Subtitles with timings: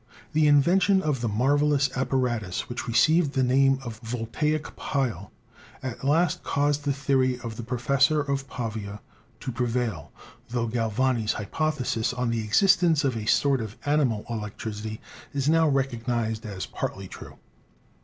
[0.33, 5.31] The invention of the marvelous apparatus which received the name of the Voltaic pile
[5.83, 8.99] at last caused the theory of the professor of Pavia
[9.41, 10.11] to prevail,
[10.49, 14.99] tho Galvani's hypothesis on the ex istence of a sort of animal electricity
[15.33, 17.37] is now recognised as partly true.